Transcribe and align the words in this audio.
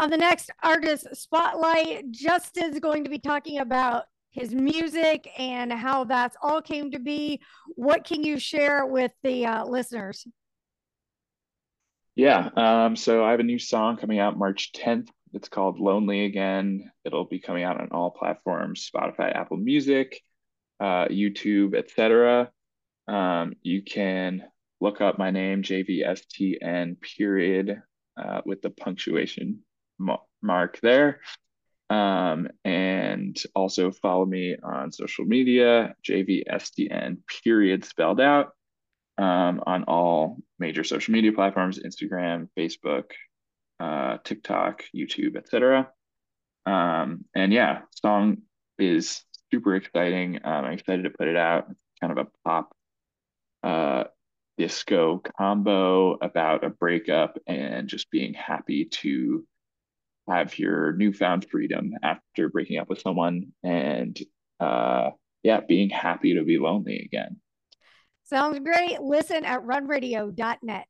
On 0.00 0.08
the 0.08 0.16
next 0.16 0.50
artist 0.62 1.14
spotlight, 1.14 2.10
Justin's 2.10 2.80
going 2.80 3.04
to 3.04 3.10
be 3.10 3.18
talking 3.18 3.58
about 3.58 4.04
his 4.30 4.54
music 4.54 5.28
and 5.38 5.70
how 5.70 6.04
that's 6.04 6.38
all 6.40 6.62
came 6.62 6.90
to 6.92 6.98
be. 6.98 7.38
What 7.74 8.04
can 8.04 8.22
you 8.22 8.38
share 8.38 8.86
with 8.86 9.12
the 9.22 9.44
uh, 9.44 9.66
listeners? 9.66 10.26
Yeah, 12.14 12.48
um, 12.56 12.96
so 12.96 13.22
I 13.22 13.32
have 13.32 13.40
a 13.40 13.42
new 13.42 13.58
song 13.58 13.98
coming 13.98 14.18
out 14.18 14.38
March 14.38 14.72
10th. 14.72 15.08
It's 15.34 15.50
called 15.50 15.78
Lonely 15.78 16.24
Again. 16.24 16.90
It'll 17.04 17.26
be 17.26 17.38
coming 17.38 17.64
out 17.64 17.78
on 17.78 17.88
all 17.90 18.10
platforms, 18.10 18.90
Spotify, 18.90 19.36
Apple 19.36 19.58
Music, 19.58 20.22
uh, 20.80 21.08
YouTube, 21.08 21.74
etc. 21.74 22.50
Um, 23.06 23.52
you 23.60 23.82
can 23.82 24.44
look 24.80 25.02
up 25.02 25.18
my 25.18 25.30
name, 25.30 25.62
JVSTN 25.62 27.02
period, 27.02 27.82
uh, 28.16 28.40
with 28.46 28.62
the 28.62 28.70
punctuation 28.70 29.62
mark 30.42 30.80
there. 30.82 31.20
Um, 31.90 32.48
and 32.64 33.36
also 33.54 33.90
follow 33.90 34.24
me 34.24 34.56
on 34.62 34.92
social 34.92 35.24
media, 35.24 35.94
JVSTN, 36.08 37.18
period 37.42 37.84
spelled 37.84 38.20
out 38.20 38.52
um, 39.18 39.62
on 39.66 39.84
all 39.84 40.38
major 40.58 40.84
social 40.84 41.12
media 41.12 41.32
platforms, 41.32 41.80
Instagram, 41.80 42.48
Facebook, 42.56 43.10
uh, 43.80 44.18
TikTok, 44.24 44.84
YouTube, 44.94 45.36
etc. 45.36 45.88
Um, 46.64 47.24
and 47.34 47.52
yeah, 47.52 47.80
song 47.90 48.38
is 48.78 49.24
super 49.52 49.74
exciting. 49.74 50.36
Um, 50.44 50.64
I'm 50.64 50.72
excited 50.74 51.02
to 51.02 51.10
put 51.10 51.28
it 51.28 51.36
out. 51.36 51.66
It's 51.70 51.82
kind 52.00 52.16
of 52.16 52.26
a 52.26 52.48
pop 52.48 52.72
uh, 53.62 54.04
disco 54.58 55.22
combo 55.38 56.14
about 56.14 56.64
a 56.64 56.70
breakup 56.70 57.38
and 57.46 57.88
just 57.88 58.10
being 58.10 58.34
happy 58.34 58.86
to 58.86 59.44
have 60.30 60.58
your 60.58 60.92
newfound 60.92 61.46
freedom 61.50 61.92
after 62.02 62.48
breaking 62.48 62.78
up 62.78 62.88
with 62.88 63.00
someone 63.00 63.52
and 63.62 64.18
uh, 64.60 65.10
yeah, 65.42 65.60
being 65.60 65.90
happy 65.90 66.34
to 66.34 66.44
be 66.44 66.58
lonely 66.58 67.00
again. 67.04 67.36
Sounds 68.24 68.60
great. 68.60 69.00
Listen 69.00 69.44
at 69.44 69.64
runradio.net. 69.64 70.86